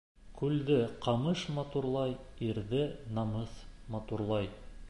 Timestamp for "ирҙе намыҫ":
2.49-3.63